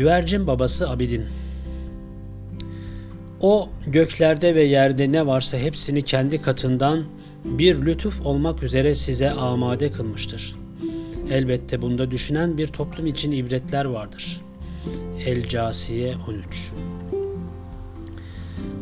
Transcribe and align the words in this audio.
Güvercin 0.00 0.46
babası 0.46 0.90
Abidin 0.90 1.24
O 3.40 3.68
göklerde 3.86 4.54
ve 4.54 4.62
yerde 4.62 5.12
ne 5.12 5.26
varsa 5.26 5.58
hepsini 5.58 6.02
kendi 6.02 6.42
katından 6.42 7.04
bir 7.44 7.86
lütuf 7.86 8.26
olmak 8.26 8.62
üzere 8.62 8.94
size 8.94 9.30
amade 9.30 9.92
kılmıştır. 9.92 10.56
Elbette 11.30 11.82
bunda 11.82 12.10
düşünen 12.10 12.58
bir 12.58 12.66
toplum 12.66 13.06
için 13.06 13.32
ibretler 13.32 13.84
vardır. 13.84 14.40
El 15.26 15.48
Casiye 15.48 16.14
13 16.28 16.72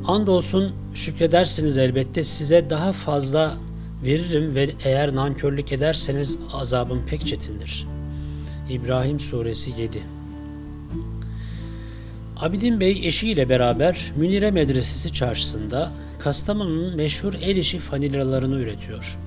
Andolsun 0.07 0.73
şükredersiniz 0.95 1.79
elbette 1.79 2.23
size 2.23 2.71
daha 2.71 2.93
fazla 2.93 3.57
veririm 4.05 4.55
ve 4.55 4.71
eğer 4.85 5.15
nankörlük 5.15 5.73
ederseniz 5.73 6.39
azabım 6.53 7.03
pek 7.07 7.27
çetindir. 7.27 7.87
İbrahim 8.71 9.21
Suresi 9.21 9.71
7 9.81 10.18
Abidin 12.41 12.81
Bey 12.81 13.01
eşiyle 13.05 13.49
beraber 13.49 14.13
Münire 14.17 14.51
Medresesi 14.51 15.13
çarşısında 15.13 15.93
Kastamonu'nun 16.19 16.97
meşhur 16.97 17.35
el 17.35 17.57
işi 17.57 17.79
fanilalarını 17.79 18.57
üretiyor. 18.57 19.19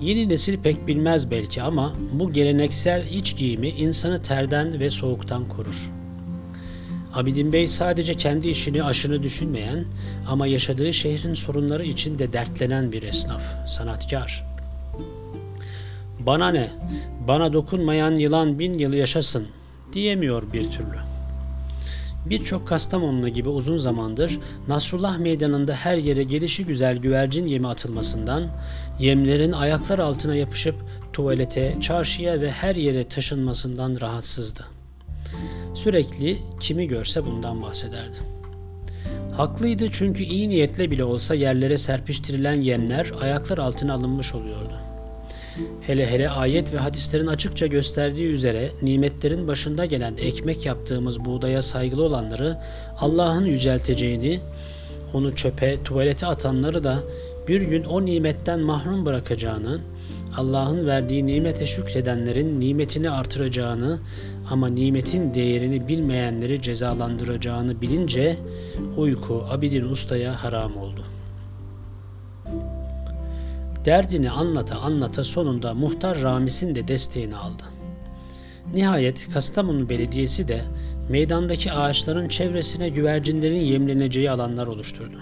Yeni 0.00 0.28
nesil 0.28 0.58
pek 0.58 0.86
bilmez 0.86 1.30
belki 1.30 1.62
ama 1.62 1.94
bu 2.12 2.32
geleneksel 2.32 3.06
iç 3.10 3.36
giyimi 3.36 3.68
insanı 3.68 4.22
terden 4.22 4.80
ve 4.80 4.90
soğuktan 4.90 5.48
korur. 5.48 5.90
Abidin 7.14 7.52
Bey 7.52 7.68
sadece 7.68 8.14
kendi 8.14 8.48
işini 8.48 8.84
aşını 8.84 9.22
düşünmeyen 9.22 9.84
ama 10.28 10.46
yaşadığı 10.46 10.92
şehrin 10.92 11.34
sorunları 11.34 11.84
için 11.84 12.18
de 12.18 12.32
dertlenen 12.32 12.92
bir 12.92 13.02
esnaf, 13.02 13.42
sanatkar. 13.66 14.44
Bana 16.20 16.48
ne, 16.48 16.70
bana 17.28 17.52
dokunmayan 17.52 18.16
yılan 18.16 18.58
bin 18.58 18.74
yıl 18.74 18.92
yaşasın 18.92 19.46
diyemiyor 19.92 20.52
bir 20.52 20.70
türlü. 20.70 21.19
Birçok 22.26 22.68
Kastamonlu 22.68 23.28
gibi 23.28 23.48
uzun 23.48 23.76
zamandır 23.76 24.38
Nasrullah 24.68 25.18
Meydanı'nda 25.18 25.74
her 25.74 25.96
yere 25.96 26.22
gelişi 26.22 26.66
güzel 26.66 26.96
güvercin 26.96 27.46
yemi 27.46 27.68
atılmasından, 27.68 28.46
yemlerin 28.98 29.52
ayaklar 29.52 29.98
altına 29.98 30.34
yapışıp 30.34 30.74
tuvalete, 31.12 31.76
çarşıya 31.80 32.40
ve 32.40 32.50
her 32.50 32.76
yere 32.76 33.08
taşınmasından 33.08 34.00
rahatsızdı. 34.00 34.64
Sürekli 35.74 36.38
kimi 36.60 36.86
görse 36.86 37.26
bundan 37.26 37.62
bahsederdi. 37.62 38.16
Haklıydı 39.36 39.90
çünkü 39.90 40.24
iyi 40.24 40.48
niyetle 40.48 40.90
bile 40.90 41.04
olsa 41.04 41.34
yerlere 41.34 41.76
serpiştirilen 41.76 42.60
yemler 42.60 43.12
ayaklar 43.20 43.58
altına 43.58 43.94
alınmış 43.94 44.34
oluyordu. 44.34 44.89
Hele 45.80 46.10
hele 46.10 46.30
ayet 46.30 46.72
ve 46.72 46.78
hadislerin 46.78 47.26
açıkça 47.26 47.66
gösterdiği 47.66 48.26
üzere 48.26 48.70
nimetlerin 48.82 49.48
başında 49.48 49.84
gelen 49.84 50.16
ekmek 50.16 50.66
yaptığımız 50.66 51.24
buğdaya 51.24 51.62
saygılı 51.62 52.02
olanları 52.02 52.56
Allah'ın 53.00 53.44
yücelteceğini, 53.44 54.40
onu 55.14 55.34
çöpe, 55.34 55.82
tuvalete 55.82 56.26
atanları 56.26 56.84
da 56.84 56.98
bir 57.48 57.62
gün 57.62 57.84
o 57.84 58.04
nimetten 58.04 58.60
mahrum 58.60 59.06
bırakacağını, 59.06 59.80
Allah'ın 60.36 60.86
verdiği 60.86 61.26
nimete 61.26 61.66
şükredenlerin 61.66 62.60
nimetini 62.60 63.10
artıracağını 63.10 63.98
ama 64.50 64.68
nimetin 64.68 65.34
değerini 65.34 65.88
bilmeyenleri 65.88 66.62
cezalandıracağını 66.62 67.82
bilince 67.82 68.36
uyku 68.96 69.44
Abidin 69.50 69.84
Usta'ya 69.84 70.44
haram 70.44 70.76
oldu. 70.76 71.04
Derdini 73.84 74.30
anlata 74.30 74.78
anlata 74.78 75.24
sonunda 75.24 75.74
muhtar 75.74 76.22
Ramis'in 76.22 76.74
de 76.74 76.88
desteğini 76.88 77.36
aldı. 77.36 77.62
Nihayet 78.74 79.28
Kastamonu 79.32 79.88
Belediyesi 79.88 80.48
de 80.48 80.60
meydandaki 81.08 81.72
ağaçların 81.72 82.28
çevresine 82.28 82.88
güvercinlerin 82.88 83.60
yemleneceği 83.60 84.30
alanlar 84.30 84.66
oluşturdu. 84.66 85.20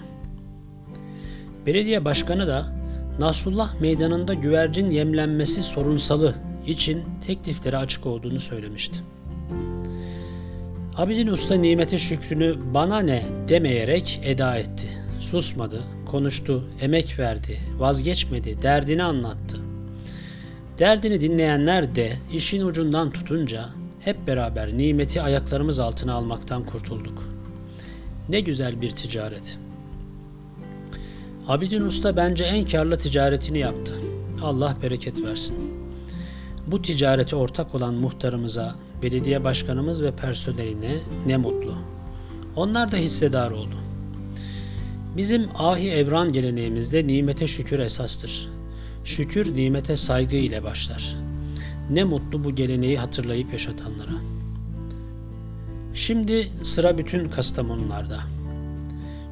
Belediye 1.65 2.05
başkanı 2.05 2.47
da 2.47 2.75
Nasrullah 3.19 3.81
Meydanı'nda 3.81 4.33
güvercin 4.33 4.89
yemlenmesi 4.89 5.63
sorunsalı 5.63 6.35
için 6.67 7.03
teklifleri 7.27 7.77
açık 7.77 8.05
olduğunu 8.05 8.39
söylemişti. 8.39 8.99
Abidin 10.97 11.27
Usta 11.27 11.55
nimete 11.55 11.99
şükrünü 11.99 12.55
bana 12.73 12.99
ne 12.99 13.23
demeyerek 13.47 14.21
eda 14.23 14.57
etti. 14.57 14.87
Susmadı, 15.19 15.83
konuştu, 16.05 16.63
emek 16.81 17.19
verdi, 17.19 17.59
vazgeçmedi, 17.77 18.61
derdini 18.61 19.03
anlattı. 19.03 19.57
Derdini 20.79 21.21
dinleyenler 21.21 21.95
de 21.95 22.13
işin 22.33 22.65
ucundan 22.65 23.11
tutunca 23.11 23.69
hep 23.99 24.27
beraber 24.27 24.77
nimeti 24.77 25.21
ayaklarımız 25.21 25.79
altına 25.79 26.13
almaktan 26.13 26.65
kurtulduk. 26.65 27.23
Ne 28.29 28.39
güzel 28.39 28.81
bir 28.81 28.91
ticaret. 28.91 29.57
Abidin 31.47 31.81
Usta 31.81 32.17
bence 32.17 32.43
en 32.43 32.65
karlı 32.65 32.97
ticaretini 32.97 33.59
yaptı. 33.59 33.93
Allah 34.41 34.77
bereket 34.83 35.23
versin. 35.23 35.57
Bu 36.67 36.81
ticarete 36.81 37.35
ortak 37.35 37.75
olan 37.75 37.93
muhtarımıza, 37.93 38.75
belediye 39.01 39.43
başkanımız 39.43 40.03
ve 40.03 40.11
personeline 40.11 40.95
ne 41.27 41.37
mutlu. 41.37 41.75
Onlar 42.55 42.91
da 42.91 42.97
hissedar 42.97 43.51
oldu. 43.51 43.75
Bizim 45.17 45.49
ahi 45.55 45.89
evran 45.89 46.29
geleneğimizde 46.31 47.07
nimete 47.07 47.47
şükür 47.47 47.79
esastır. 47.79 48.49
Şükür 49.03 49.55
nimete 49.55 49.95
saygı 49.95 50.35
ile 50.35 50.63
başlar. 50.63 51.15
Ne 51.91 52.03
mutlu 52.03 52.43
bu 52.43 52.55
geleneği 52.55 52.97
hatırlayıp 52.97 53.53
yaşatanlara. 53.53 54.15
Şimdi 55.93 56.47
sıra 56.61 56.97
bütün 56.97 57.29
Kastamonularda. 57.29 58.19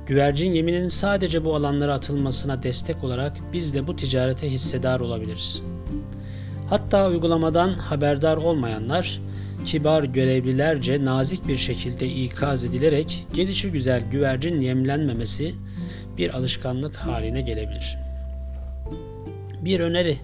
Güvercin 0.08 0.54
yeminin 0.54 0.88
sadece 0.88 1.46
bu 1.46 1.56
alanlara 1.56 1.94
atılmasına 1.94 2.64
destek 2.64 3.04
olarak 3.04 3.38
biz 3.54 3.74
de 3.74 3.88
bu 3.88 3.96
ticarete 3.96 4.52
hissedar 4.52 5.00
olabiliriz. 5.00 5.62
Hatta 6.70 7.10
uygulamadan 7.10 7.74
haberdar 7.74 8.38
olmayanlar 8.38 9.22
kibar 9.66 10.04
görevlilerce 10.04 11.06
nazik 11.06 11.48
bir 11.48 11.56
şekilde 11.56 12.08
ikaz 12.08 12.66
edilerek 12.66 13.28
gelişi 13.34 13.72
güzel 13.72 14.04
güvercin 14.12 14.60
yemlenmemesi 14.60 15.54
bir 16.18 16.34
alışkanlık 16.34 16.96
haline 16.96 17.42
gelebilir. 17.42 17.98
Bir 19.62 19.80
öneri 19.80 20.18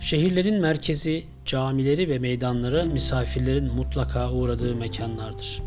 Şehirlerin 0.00 0.60
merkezi, 0.60 1.24
camileri 1.44 2.08
ve 2.08 2.18
meydanları 2.18 2.86
misafirlerin 2.86 3.74
mutlaka 3.74 4.32
uğradığı 4.32 4.74
mekanlardır. 4.74 5.62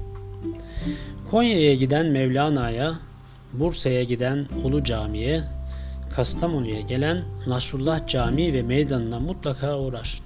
Konya'ya 1.32 1.76
giden 1.76 2.06
Mevlana'ya, 2.06 2.94
Bursa'ya 3.54 4.04
giden 4.04 4.48
Ulu 4.64 4.84
Cami'ye, 4.84 5.42
Kastamonu'ya 6.16 6.82
gelen 6.82 7.24
Nasrullah 7.48 8.08
Camii 8.08 8.54
ve 8.54 8.62
meydanına 8.62 9.20
mutlaka 9.20 9.80
uğrar. 9.80 10.20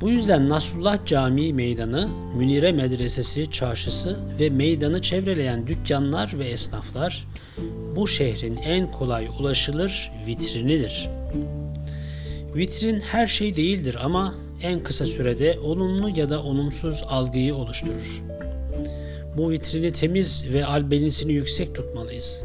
Bu 0.00 0.10
yüzden 0.10 0.48
Nasrullah 0.48 1.06
Camii 1.06 1.52
meydanı, 1.52 2.08
Münire 2.36 2.72
Medresesi 2.72 3.50
çarşısı 3.50 4.16
ve 4.40 4.50
meydanı 4.50 5.00
çevreleyen 5.00 5.66
dükkanlar 5.66 6.38
ve 6.38 6.44
esnaflar 6.48 7.28
bu 7.96 8.08
şehrin 8.08 8.56
en 8.56 8.90
kolay 8.92 9.28
ulaşılır 9.40 10.12
vitrinidir. 10.26 11.08
Vitrin 12.54 13.00
her 13.00 13.26
şey 13.26 13.56
değildir 13.56 13.96
ama 14.00 14.34
en 14.62 14.80
kısa 14.80 15.06
sürede 15.06 15.58
olumlu 15.58 16.08
ya 16.08 16.30
da 16.30 16.42
olumsuz 16.42 17.04
algıyı 17.08 17.54
oluşturur. 17.54 18.22
Bu 19.36 19.50
vitrini 19.50 19.92
temiz 19.92 20.52
ve 20.52 20.66
albenisini 20.66 21.32
yüksek 21.32 21.74
tutmalıyız. 21.74 22.44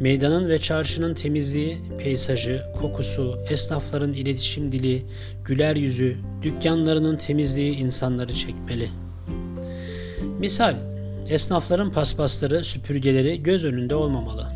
Meydanın 0.00 0.48
ve 0.48 0.58
çarşının 0.58 1.14
temizliği, 1.14 1.78
peyzajı, 1.98 2.62
kokusu, 2.80 3.38
esnafların 3.50 4.12
iletişim 4.12 4.72
dili, 4.72 5.04
güler 5.44 5.76
yüzü, 5.76 6.16
dükkanlarının 6.42 7.16
temizliği 7.16 7.76
insanları 7.76 8.34
çekmeli. 8.34 8.88
Misal, 10.38 10.76
esnafların 11.28 11.92
paspasları, 11.92 12.64
süpürgeleri 12.64 13.42
göz 13.42 13.64
önünde 13.64 13.94
olmamalı. 13.94 14.46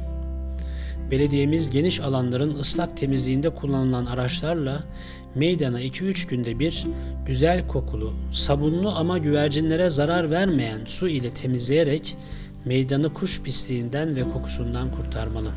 Belediyemiz 1.11 1.71
geniş 1.71 2.01
alanların 2.01 2.55
ıslak 2.55 2.97
temizliğinde 2.97 3.51
kullanılan 3.51 4.07
araçlarla 4.07 4.85
meydana 5.35 5.83
2-3 5.83 6.29
günde 6.29 6.59
bir 6.59 6.85
güzel 7.27 7.69
kokulu, 7.69 8.15
sabunlu 8.33 8.91
ama 8.91 9.19
güvercinlere 9.19 9.91
zarar 9.91 10.31
vermeyen 10.31 10.81
su 10.87 11.09
ile 11.09 11.31
temizleyerek 11.31 12.17
meydanı 12.65 13.15
kuş 13.15 13.43
pisliğinden 13.43 14.17
ve 14.17 14.23
kokusundan 14.23 14.91
kurtarmalı. 14.91 15.51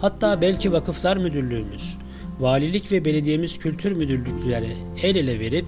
Hatta 0.00 0.40
belki 0.40 0.72
vakıflar 0.72 1.16
müdürlüğümüz, 1.16 1.96
valilik 2.40 2.92
ve 2.92 3.04
belediyemiz 3.04 3.58
kültür 3.58 3.92
müdürlükleri 3.92 4.76
el 5.02 5.16
ele 5.16 5.40
verip 5.40 5.66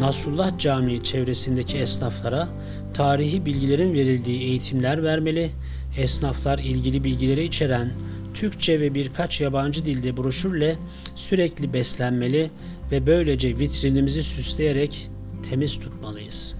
Nasrullah 0.00 0.58
Camii 0.58 1.02
çevresindeki 1.02 1.78
esnaflara 1.78 2.48
tarihi 2.94 3.46
bilgilerin 3.46 3.94
verildiği 3.94 4.42
eğitimler 4.42 5.02
vermeli, 5.02 5.50
esnaflar 5.98 6.58
ilgili 6.58 7.04
bilgileri 7.04 7.44
içeren 7.44 7.90
Türkçe 8.34 8.80
ve 8.80 8.94
birkaç 8.94 9.40
yabancı 9.40 9.86
dilde 9.86 10.16
broşürle 10.16 10.76
sürekli 11.14 11.72
beslenmeli 11.72 12.50
ve 12.90 13.06
böylece 13.06 13.58
vitrinimizi 13.58 14.22
süsleyerek 14.22 15.10
temiz 15.50 15.80
tutmalıyız. 15.80 16.59